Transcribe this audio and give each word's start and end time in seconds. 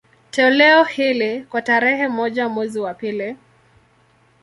Toleo 0.31 0.83
hili, 0.83 1.41
kwa 1.43 1.61
tarehe 1.61 2.07
moja 2.07 2.49
mwezi 2.49 2.79
wa 2.79 2.93
pili 2.93 3.37